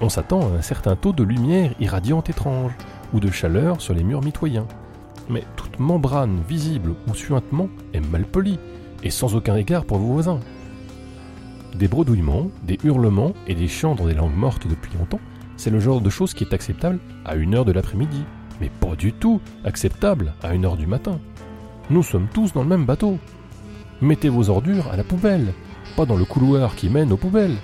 on 0.03 0.11
s'attend 0.11 0.41
à 0.41 0.59
un 0.59 0.63
certain 0.63 0.97
taux 0.97 1.13
de 1.13 1.25
lumière 1.25 1.73
irradiante 1.81 2.29
étrange, 2.29 2.73
ou 3.15 3.21
de 3.21 3.31
chaleur 3.31 3.81
sur 3.81 3.95
les 3.95 4.05
murs 4.05 4.23
mitoyens. 4.23 4.67
Mais 5.29 5.45
toute 5.57 5.79
membrane 5.79 6.41
visible 6.49 6.95
ou 7.09 7.15
suintement 7.15 7.69
est 7.93 8.01
mal 8.01 8.25
polie, 8.25 8.59
et 9.03 9.11
sans 9.11 9.35
aucun 9.35 9.57
égard 9.57 9.85
pour 9.85 9.99
vos 9.99 10.13
voisins. 10.13 10.41
Des 11.75 11.89
bredouillements, 11.89 12.51
des 12.63 12.79
hurlements 12.85 13.35
et 13.47 13.55
des 13.55 13.69
chants 13.69 13.95
dans 13.95 14.07
des 14.07 14.15
langues 14.15 14.37
mortes 14.37 14.67
depuis 14.67 14.97
longtemps, 14.97 15.21
c'est 15.57 15.71
le 15.71 15.81
genre 15.81 16.01
de 16.01 16.11
choses 16.11 16.35
qui 16.35 16.45
est 16.45 16.55
acceptable 16.55 16.99
à 17.25 17.35
une 17.35 17.55
heure 17.55 17.65
de 17.65 17.73
l'après-midi, 17.73 18.25
mais 18.61 18.71
pas 18.81 18.95
du 18.97 19.13
tout 19.13 19.41
acceptable 19.65 20.33
à 20.43 20.55
une 20.55 20.65
heure 20.65 20.77
du 20.77 20.87
matin. 20.87 21.19
Nous 21.91 22.03
sommes 22.03 22.29
tous 22.33 22.53
dans 22.53 22.63
le 22.63 22.69
même 22.69 22.87
bateau. 22.87 23.19
Mettez 24.01 24.29
vos 24.29 24.51
ordures 24.51 24.89
à 24.91 24.97
la 24.97 25.05
poubelle, 25.05 25.53
pas 25.97 26.07
dans 26.07 26.17
le 26.17 26.25
couloir 26.25 26.75
qui 26.77 26.89
mène 26.89 27.13
aux 27.13 27.17
poubelles. 27.17 27.57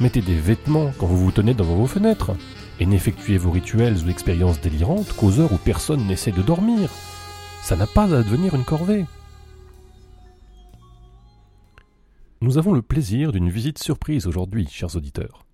Mettez 0.00 0.20
des 0.20 0.34
vêtements 0.34 0.92
quand 0.98 1.06
vous 1.06 1.18
vous 1.18 1.32
tenez 1.32 1.54
devant 1.54 1.76
vos 1.76 1.86
fenêtres, 1.86 2.32
et 2.80 2.86
n'effectuez 2.86 3.38
vos 3.38 3.50
rituels 3.50 4.04
ou 4.04 4.10
expériences 4.10 4.60
délirantes 4.60 5.12
qu'aux 5.14 5.40
heures 5.40 5.52
où 5.52 5.58
personne 5.58 6.06
n'essaie 6.06 6.32
de 6.32 6.42
dormir. 6.42 6.90
Ça 7.62 7.76
n'a 7.76 7.86
pas 7.86 8.04
à 8.04 8.22
devenir 8.22 8.54
une 8.54 8.64
corvée. 8.64 9.06
Nous 12.42 12.58
avons 12.58 12.72
le 12.72 12.82
plaisir 12.82 13.32
d'une 13.32 13.48
visite 13.48 13.82
surprise 13.82 14.26
aujourd'hui, 14.26 14.68
chers 14.70 14.94
auditeurs. 14.94 15.46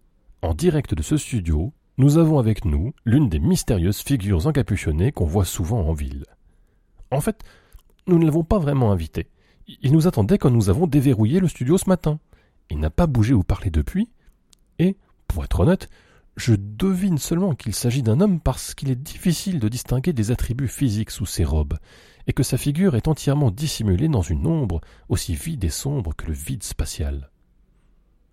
En 0.43 0.55
direct 0.55 0.95
de 0.95 1.03
ce 1.03 1.17
studio, 1.17 1.73
nous 1.97 2.19
avons 2.19 2.39
avec 2.39 2.65
nous 2.65 2.93
l'une 3.05 3.29
des 3.29 3.39
mystérieuses 3.39 4.01
figures 4.01 4.47
encapuchonnées 4.47 5.13
qu'on 5.13 5.25
voit 5.25 5.45
souvent 5.45 5.81
en 5.89 5.93
ville. 5.93 6.25
En 7.11 7.21
fait, 7.21 7.45
nous 8.09 8.19
ne 8.19 8.25
l'avons 8.25 8.43
pas 8.43 8.59
vraiment 8.59 8.91
invité. 8.91 9.29
Il 9.69 9.93
nous 9.93 10.09
attendait 10.09 10.39
quand 10.39 10.51
nous 10.51 10.71
avons 10.71 10.87
déverrouillé 10.87 11.39
le 11.39 11.49
studio 11.49 11.79
ce 11.79 11.89
matin. 11.89 12.19
Il 12.71 12.81
n'a 12.81 12.91
pas 12.91 13.07
bougé 13.07 13.33
ou 13.35 13.45
parlé 13.45 13.71
depuis. 13.71 14.09
Et, 14.79 14.97
pour 15.29 15.45
être 15.45 15.61
honnête, 15.61 15.89
je 16.37 16.55
devine 16.55 17.19
seulement 17.19 17.55
qu'il 17.55 17.75
s'agit 17.75 18.03
d'un 18.03 18.21
homme 18.21 18.41
parce 18.41 18.75
qu'il 18.75 18.91
est 18.91 18.97
difficile 18.97 19.59
de 19.59 19.69
distinguer 19.69 20.13
des 20.13 20.31
attributs 20.31 20.69
physiques 20.69 21.11
sous 21.11 21.27
ses 21.27 21.45
robes, 21.45 21.79
et 22.27 22.33
que 22.33 22.43
sa 22.43 22.57
figure 22.57 22.95
est 22.95 23.09
entièrement 23.09 23.51
dissimulée 23.51 24.09
dans 24.09 24.23
une 24.23 24.47
ombre 24.47 24.81
aussi 25.09 25.35
vide 25.35 25.65
et 25.65 25.71
sombre 25.71 26.15
que 26.17 26.27
le 26.27 26.33
vide 26.33 26.63
spatial. 26.63 27.31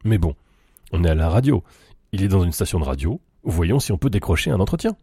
Mais 0.05 0.17
bon, 0.17 0.35
on 0.91 1.03
est 1.03 1.09
à 1.09 1.15
la 1.15 1.29
radio, 1.29 1.63
il 2.11 2.23
est 2.23 2.27
dans 2.27 2.43
une 2.43 2.51
station 2.51 2.79
de 2.79 2.85
radio, 2.85 3.19
voyons 3.43 3.79
si 3.79 3.91
on 3.91 3.97
peut 3.97 4.09
décrocher 4.09 4.51
un 4.51 4.59
entretien. 4.59 4.95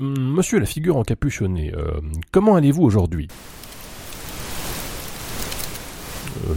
Hum, 0.00 0.14
monsieur 0.34 0.58
la 0.58 0.66
figure 0.66 0.96
encapuchonnée, 0.96 1.72
euh, 1.74 2.00
comment 2.32 2.56
allez-vous 2.56 2.82
aujourd'hui? 2.82 3.28
Euh, 6.48 6.54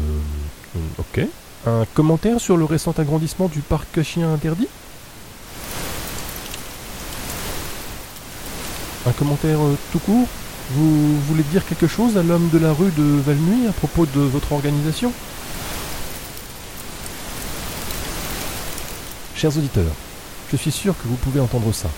Ok. 1.00 1.27
Un 1.67 1.85
commentaire 1.93 2.41
sur 2.41 2.57
le 2.57 2.65
récent 2.65 2.91
agrandissement 2.97 3.47
du 3.47 3.59
parc 3.59 4.01
chien 4.01 4.33
interdit? 4.33 4.67
Un 9.05 9.11
commentaire 9.11 9.59
euh, 9.61 9.77
tout 9.91 9.99
court? 9.99 10.27
Vous 10.71 11.19
voulez 11.27 11.43
dire 11.43 11.63
quelque 11.67 11.85
chose 11.85 12.17
à 12.17 12.23
l'homme 12.23 12.49
de 12.49 12.57
la 12.57 12.73
rue 12.73 12.89
de 12.97 13.03
Valnuy 13.03 13.67
à 13.67 13.73
propos 13.73 14.07
de 14.07 14.21
votre 14.21 14.53
organisation? 14.53 15.13
Chers 19.35 19.55
auditeurs, 19.55 19.93
je 20.51 20.57
suis 20.57 20.71
sûr 20.71 20.95
que 20.97 21.07
vous 21.07 21.15
pouvez 21.15 21.39
entendre 21.39 21.71
ça. 21.73 21.89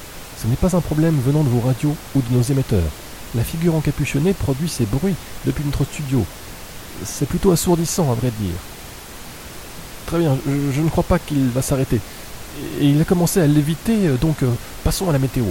Ce 0.41 0.47
n'est 0.47 0.57
pas 0.57 0.75
un 0.75 0.81
problème 0.81 1.17
venant 1.25 1.43
de 1.43 1.49
vos 1.49 1.61
radios 1.61 1.95
ou 2.15 2.21
de 2.21 2.35
nos 2.35 2.41
émetteurs. 2.41 2.91
La 3.33 3.45
figure 3.45 3.75
encapuchonnée 3.75 4.33
produit 4.33 4.67
ces 4.67 4.85
bruits 4.85 5.15
depuis 5.45 5.63
notre 5.63 5.85
studio. 5.85 6.25
C'est 7.05 7.29
plutôt 7.29 7.51
assourdissant 7.51 8.11
à 8.11 8.15
vrai 8.15 8.31
dire. 8.41 8.55
Très 10.13 10.21
bien, 10.21 10.37
je, 10.45 10.79
ne 10.79 10.89
crois 10.89 11.03
pas 11.03 11.17
qu'il 11.17 11.47
va 11.47 11.63
s'arrêter. 11.63 11.99
Et 12.79 12.85
il 12.85 13.01
a 13.01 13.03
commencé 13.03 13.41
à 13.41 13.47
l'éviter, 13.47 14.09
euh, 14.09 14.15
donc 14.15 14.43
euh, 14.43 14.51
passons 14.83 15.09
à 15.09 15.11
la 15.11 15.17
météo. 15.17 15.45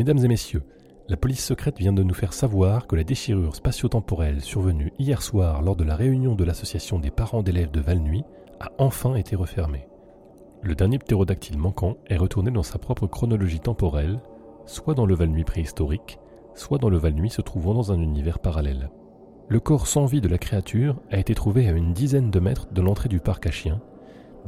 Mesdames 0.00 0.24
et 0.24 0.28
messieurs, 0.28 0.62
la 1.10 1.18
police 1.18 1.44
secrète 1.44 1.76
vient 1.76 1.92
de 1.92 2.02
nous 2.02 2.14
faire 2.14 2.32
savoir 2.32 2.86
que 2.86 2.96
la 2.96 3.04
déchirure 3.04 3.54
spatio-temporelle 3.54 4.40
survenue 4.40 4.94
hier 4.98 5.20
soir 5.20 5.60
lors 5.60 5.76
de 5.76 5.84
la 5.84 5.94
réunion 5.94 6.34
de 6.34 6.42
l'association 6.42 6.98
des 6.98 7.10
parents 7.10 7.42
d'élèves 7.42 7.70
de 7.70 7.82
Valnuy 7.82 8.24
a 8.60 8.72
enfin 8.78 9.14
été 9.14 9.36
refermée. 9.36 9.86
Le 10.62 10.74
dernier 10.74 10.98
ptérodactyle 10.98 11.58
manquant 11.58 11.98
est 12.06 12.16
retourné 12.16 12.50
dans 12.50 12.62
sa 12.62 12.78
propre 12.78 13.06
chronologie 13.06 13.60
temporelle, 13.60 14.22
soit 14.64 14.94
dans 14.94 15.04
le 15.04 15.14
Valnuy 15.14 15.44
préhistorique, 15.44 16.18
soit 16.54 16.78
dans 16.78 16.88
le 16.88 16.96
Valnuy 16.96 17.28
se 17.28 17.42
trouvant 17.42 17.74
dans 17.74 17.92
un 17.92 18.00
univers 18.00 18.38
parallèle. 18.38 18.88
Le 19.48 19.60
corps 19.60 19.86
sans 19.86 20.06
vie 20.06 20.22
de 20.22 20.28
la 20.28 20.38
créature 20.38 20.98
a 21.10 21.18
été 21.18 21.34
trouvé 21.34 21.68
à 21.68 21.72
une 21.72 21.92
dizaine 21.92 22.30
de 22.30 22.40
mètres 22.40 22.72
de 22.72 22.80
l'entrée 22.80 23.10
du 23.10 23.20
parc 23.20 23.46
à 23.46 23.50
chiens, 23.50 23.82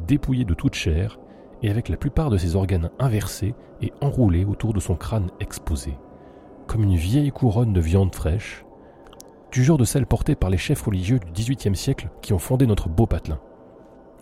dépouillé 0.07 0.47
de 0.47 0.55
toute 0.55 0.77
chair 0.77 1.19
et 1.63 1.71
avec 1.71 1.89
la 1.89 1.97
plupart 1.97 2.31
de 2.31 2.39
ses 2.39 2.57
organes 2.57 2.91
inversés 2.99 3.55
et 3.81 3.93
enroulés 4.01 4.45
autour 4.45 4.73
de 4.73 4.81
son 4.81 4.97
crâne 4.97 5.31
exposé, 5.41 5.97
comme 6.67 6.83
une 6.83 6.97
vieille 6.97 7.31
couronne 7.31 7.73
de 7.73 7.81
viande 7.81 8.15
fraîche, 8.15 8.65
du 9.53 9.63
genre 9.63 9.79
de 9.79 9.85
celle 9.85 10.07
portée 10.07 10.35
par 10.35 10.51
les 10.51 10.59
chefs 10.59 10.83
religieux 10.83 11.19
du 11.19 11.31
XVIIIe 11.33 11.77
siècle 11.77 12.11
qui 12.23 12.33
ont 12.33 12.39
fondé 12.39 12.67
notre 12.67 12.89
beau 12.89 13.07
patelin. 13.07 13.41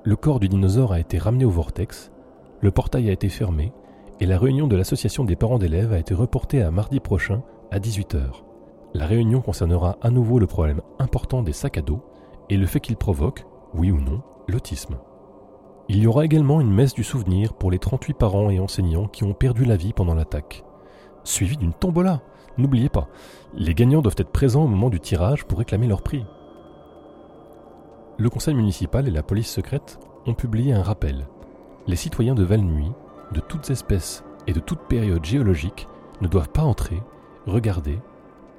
Le 0.02 0.16
corps 0.16 0.40
du 0.40 0.48
dinosaure 0.48 0.92
a 0.92 1.00
été 1.00 1.18
ramené 1.18 1.44
au 1.44 1.50
vortex, 1.50 2.10
le 2.60 2.70
portail 2.70 3.08
a 3.08 3.12
été 3.12 3.28
fermé, 3.28 3.72
et 4.18 4.26
la 4.26 4.38
réunion 4.38 4.66
de 4.66 4.76
l'association 4.76 5.24
des 5.24 5.36
parents 5.36 5.58
d'élèves 5.58 5.92
a 5.92 5.98
été 5.98 6.14
reportée 6.14 6.62
à 6.62 6.70
mardi 6.70 7.00
prochain 7.00 7.42
à 7.70 7.78
18h. 7.78 8.42
La 8.92 9.06
réunion 9.06 9.40
concernera 9.40 9.96
à 10.02 10.10
nouveau 10.10 10.38
le 10.38 10.46
problème 10.46 10.82
important 10.98 11.42
des 11.42 11.52
sacs 11.52 11.78
à 11.78 11.82
dos 11.82 12.02
et 12.50 12.56
le 12.56 12.66
fait 12.66 12.80
qu'ils 12.80 12.96
provoquent, 12.96 13.46
oui 13.72 13.90
ou 13.90 14.00
non, 14.00 14.20
l'autisme. 14.48 14.96
Il 15.92 15.98
y 15.98 16.06
aura 16.06 16.24
également 16.24 16.60
une 16.60 16.72
messe 16.72 16.94
du 16.94 17.02
souvenir 17.02 17.52
pour 17.52 17.72
les 17.72 17.80
38 17.80 18.14
parents 18.14 18.48
et 18.48 18.60
enseignants 18.60 19.08
qui 19.08 19.24
ont 19.24 19.34
perdu 19.34 19.64
la 19.64 19.74
vie 19.74 19.92
pendant 19.92 20.14
l'attaque, 20.14 20.62
suivie 21.24 21.56
d'une 21.56 21.72
tombola. 21.72 22.20
N'oubliez 22.58 22.88
pas, 22.88 23.08
les 23.54 23.74
gagnants 23.74 24.00
doivent 24.00 24.14
être 24.16 24.30
présents 24.30 24.62
au 24.62 24.68
moment 24.68 24.88
du 24.88 25.00
tirage 25.00 25.46
pour 25.46 25.58
réclamer 25.58 25.88
leur 25.88 26.02
prix. 26.02 26.24
Le 28.18 28.30
conseil 28.30 28.54
municipal 28.54 29.08
et 29.08 29.10
la 29.10 29.24
police 29.24 29.50
secrète 29.50 29.98
ont 30.26 30.34
publié 30.34 30.72
un 30.72 30.84
rappel. 30.84 31.26
Les 31.88 31.96
citoyens 31.96 32.36
de 32.36 32.44
Valnuy, 32.44 32.92
de 33.32 33.40
toutes 33.40 33.70
espèces 33.70 34.22
et 34.46 34.52
de 34.52 34.60
toute 34.60 34.82
période 34.82 35.24
géologique, 35.24 35.88
ne 36.20 36.28
doivent 36.28 36.50
pas 36.50 36.62
entrer, 36.62 37.02
regarder 37.48 37.98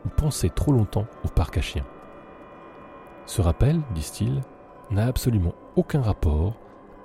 ou 0.06 0.10
penser 0.10 0.50
trop 0.50 0.74
longtemps 0.74 1.08
au 1.24 1.30
parc 1.30 1.58
à 1.58 1.62
chiens. 1.62 1.86
Ce 3.26 3.42
rappel, 3.42 3.80
disent-ils, 3.96 4.42
n'a 4.90 5.06
absolument 5.06 5.54
aucun 5.78 6.02
rapport 6.02 6.56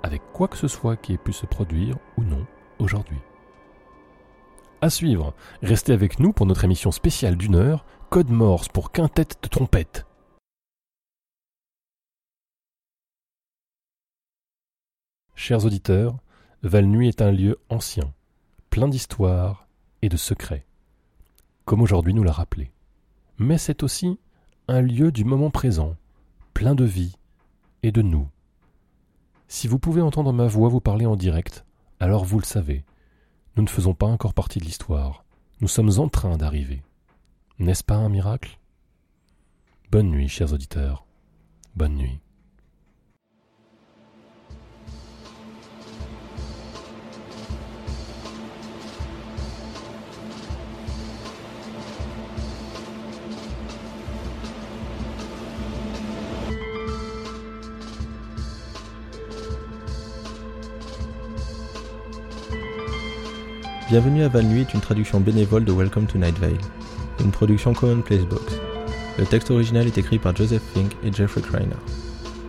avec 0.07 0.23
quoi 0.33 0.47
que 0.47 0.57
ce 0.57 0.67
soit 0.67 0.97
qui 0.97 1.13
ait 1.13 1.19
pu 1.19 1.33
se 1.33 1.45
produire 1.45 1.97
ou 2.17 2.23
non 2.23 2.45
aujourd'hui. 2.79 3.19
À 4.81 4.89
suivre, 4.89 5.35
restez 5.61 5.93
avec 5.93 6.19
nous 6.19 6.33
pour 6.33 6.47
notre 6.47 6.63
émission 6.63 6.91
spéciale 6.91 7.35
d'une 7.35 7.55
heure, 7.55 7.85
Code 8.09 8.31
Morse 8.31 8.67
pour 8.67 8.91
quintette 8.91 9.37
de 9.43 9.47
trompette. 9.47 10.07
Chers 15.35 15.65
auditeurs, 15.65 16.17
Valnuy 16.63 17.07
est 17.07 17.21
un 17.21 17.31
lieu 17.31 17.59
ancien, 17.69 18.11
plein 18.71 18.87
d'histoires 18.87 19.67
et 20.01 20.09
de 20.09 20.17
secrets, 20.17 20.65
comme 21.65 21.81
aujourd'hui 21.81 22.15
nous 22.15 22.23
l'a 22.23 22.31
rappelé 22.31 22.71
mais 23.39 23.57
c'est 23.57 23.83
aussi 23.83 24.19
un 24.67 24.81
lieu 24.81 25.11
du 25.11 25.23
moment 25.23 25.51
présent, 25.51 25.95
plein 26.53 26.75
de 26.75 26.83
vie 26.83 27.15
et 27.83 27.91
de 27.91 28.01
nous. 28.01 28.27
Si 29.47 29.67
vous 29.67 29.79
pouvez 29.79 30.01
entendre 30.01 30.33
ma 30.33 30.47
voix 30.47 30.69
vous 30.69 30.81
parler 30.81 31.05
en 31.05 31.15
direct, 31.15 31.65
alors 31.99 32.25
vous 32.25 32.39
le 32.39 32.45
savez, 32.45 32.83
nous 33.55 33.63
ne 33.63 33.69
faisons 33.69 33.93
pas 33.93 34.05
encore 34.05 34.33
partie 34.33 34.59
de 34.59 34.65
l'histoire, 34.65 35.23
nous 35.61 35.67
sommes 35.67 35.99
en 35.99 36.09
train 36.09 36.37
d'arriver. 36.37 36.83
N'est-ce 37.57 37.83
pas 37.83 37.95
un 37.95 38.09
miracle? 38.09 38.59
Bonne 39.89 40.09
nuit, 40.09 40.27
chers 40.27 40.53
auditeurs. 40.53 41.05
Bonne 41.75 41.95
nuit. 41.95 42.19
Bienvenue 63.89 64.23
à 64.23 64.27
Val 64.27 64.43
Nuit 64.43 64.59
est 64.59 64.73
une 64.73 64.81
traduction 64.81 65.21
bénévole 65.21 65.63
de 65.63 65.71
Welcome 65.71 66.07
to 66.07 66.17
Night 66.17 66.37
Vale, 66.39 66.57
une 67.21 67.31
production 67.31 67.71
Common 67.71 68.01
Place 68.01 68.25
Books. 68.25 68.51
Le 69.17 69.25
texte 69.25 69.49
original 69.49 69.87
est 69.87 69.97
écrit 69.97 70.19
par 70.19 70.35
Joseph 70.35 70.61
Fink 70.73 70.91
et 71.05 71.13
Jeffrey 71.13 71.39
Kreiner. 71.39 71.77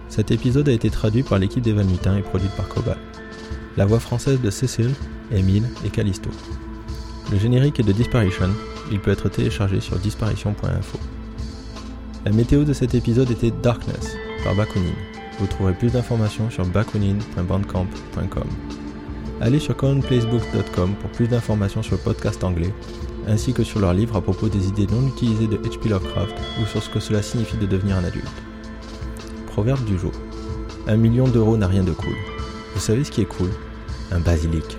Cet 0.08 0.32
épisode 0.32 0.68
a 0.68 0.72
été 0.72 0.90
traduit 0.90 1.22
par 1.22 1.38
l'équipe 1.38 1.62
des 1.62 1.72
Valnutins 1.72 2.16
et 2.16 2.22
produit 2.22 2.48
par 2.56 2.68
Cobal. 2.68 2.96
La 3.76 3.86
voix 3.86 4.00
française 4.00 4.40
de 4.40 4.50
Cécile, 4.50 4.92
Émile 5.30 5.68
et 5.84 5.90
Callisto. 5.90 6.28
Le 7.30 7.38
générique 7.38 7.78
est 7.78 7.84
de 7.84 7.92
Disparition, 7.92 8.50
il 8.90 8.98
peut 8.98 9.12
être 9.12 9.28
téléchargé 9.28 9.78
sur 9.78 9.96
disparition.info. 9.96 10.98
La 12.24 12.32
météo 12.32 12.64
de 12.64 12.72
cet 12.72 12.96
épisode 12.96 13.30
était 13.30 13.52
Darkness 13.62 14.16
par 14.42 14.56
Bakunin. 14.56 14.90
Vous 15.38 15.46
trouverez 15.46 15.74
plus 15.74 15.92
d'informations 15.92 16.50
sur 16.50 16.66
bakunin.bandcamp.com. 16.66 18.48
Allez 19.40 19.60
sur 19.60 19.76
commonplacebooks.com 19.76 20.94
pour 21.00 21.10
plus 21.10 21.28
d'informations 21.28 21.82
sur 21.82 21.96
le 21.96 22.02
podcast 22.02 22.42
anglais, 22.42 22.74
ainsi 23.28 23.52
que 23.52 23.62
sur 23.62 23.78
leurs 23.78 23.94
livres 23.94 24.16
à 24.16 24.20
propos 24.20 24.48
des 24.48 24.66
idées 24.66 24.88
non 24.88 25.06
utilisées 25.06 25.46
de 25.46 25.56
H.P. 25.56 25.90
Lovecraft 25.90 26.34
ou 26.60 26.66
sur 26.66 26.82
ce 26.82 26.90
que 26.90 26.98
cela 26.98 27.22
signifie 27.22 27.56
de 27.56 27.66
devenir 27.66 27.96
un 27.96 28.04
adulte. 28.04 28.26
Proverbe 29.46 29.84
du 29.84 29.96
jour. 29.96 30.12
Un 30.88 30.96
million 30.96 31.28
d'euros 31.28 31.56
n'a 31.56 31.68
rien 31.68 31.84
de 31.84 31.92
cool. 31.92 32.16
Vous 32.74 32.80
savez 32.80 33.04
ce 33.04 33.12
qui 33.12 33.20
est 33.20 33.26
cool? 33.26 33.50
Un 34.10 34.20
basilic. 34.20 34.78